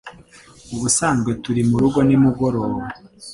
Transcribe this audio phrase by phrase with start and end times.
[0.75, 2.79] Ubusanzwe turi murugo nimugoroba.